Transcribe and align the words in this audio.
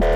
Bye. 0.00 0.13